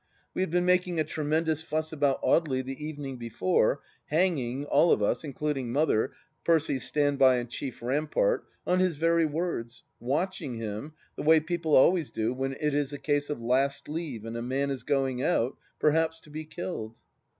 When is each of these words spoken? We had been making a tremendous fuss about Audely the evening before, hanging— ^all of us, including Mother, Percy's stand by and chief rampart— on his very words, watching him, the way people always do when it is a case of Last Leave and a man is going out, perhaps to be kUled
We 0.33 0.41
had 0.41 0.49
been 0.49 0.65
making 0.65 0.99
a 0.99 1.03
tremendous 1.03 1.61
fuss 1.61 1.93
about 1.93 2.23
Audely 2.23 2.65
the 2.65 2.83
evening 2.83 3.17
before, 3.17 3.81
hanging— 4.07 4.65
^all 4.65 4.91
of 4.91 5.03
us, 5.03 5.23
including 5.23 5.71
Mother, 5.71 6.13
Percy's 6.43 6.83
stand 6.85 7.19
by 7.19 7.35
and 7.35 7.47
chief 7.47 7.83
rampart— 7.83 8.45
on 8.65 8.79
his 8.79 8.95
very 8.95 9.27
words, 9.27 9.83
watching 9.99 10.55
him, 10.55 10.93
the 11.15 11.21
way 11.21 11.39
people 11.39 11.75
always 11.75 12.09
do 12.09 12.33
when 12.33 12.53
it 12.59 12.73
is 12.73 12.91
a 12.91 12.97
case 12.97 13.29
of 13.29 13.43
Last 13.43 13.87
Leave 13.87 14.25
and 14.25 14.35
a 14.35 14.41
man 14.41 14.71
is 14.71 14.81
going 14.81 15.21
out, 15.21 15.55
perhaps 15.79 16.19
to 16.21 16.31
be 16.31 16.45
kUled 16.45 16.95